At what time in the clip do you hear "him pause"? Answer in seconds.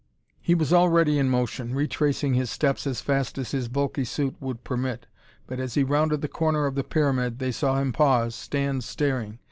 7.79-8.33